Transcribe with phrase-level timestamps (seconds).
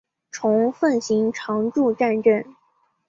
[0.31, 2.55] 虫奉行常住战阵！